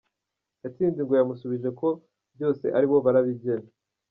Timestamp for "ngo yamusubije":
1.03-1.69